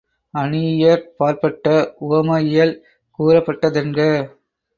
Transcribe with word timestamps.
அணியியற்பாற்பட்ட 0.33 1.67
உவமவியல் 1.99 2.73
கூறப்பட்டதென்க. 3.19 3.99